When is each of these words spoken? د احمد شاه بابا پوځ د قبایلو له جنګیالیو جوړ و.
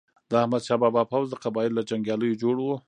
د 0.29 0.31
احمد 0.41 0.61
شاه 0.67 0.79
بابا 0.83 1.03
پوځ 1.11 1.25
د 1.29 1.35
قبایلو 1.43 1.77
له 1.77 1.83
جنګیالیو 1.89 2.39
جوړ 2.41 2.55
و. 2.59 2.67